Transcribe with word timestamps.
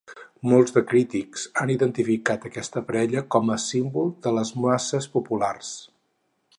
Molts 0.51 0.71
de 0.77 0.81
crítics 0.93 1.43
han 1.63 1.73
identificat 1.73 2.47
aquesta 2.49 2.83
parella 2.89 3.23
com 3.37 3.53
a 3.57 3.61
símbol 3.67 4.11
de 4.27 4.35
les 4.41 4.55
masses 4.65 5.11
populars. 5.19 5.73